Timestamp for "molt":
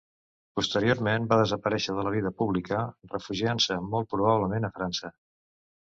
3.93-4.11